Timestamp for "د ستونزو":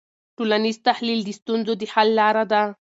1.25-1.73